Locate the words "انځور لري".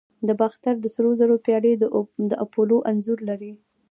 2.89-3.51